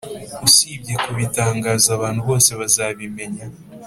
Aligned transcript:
usibye 0.47 0.93
kubitangaza 1.03 1.89
abantu 1.97 2.21
bose 2.29 2.49
bazabimenya 2.59 3.45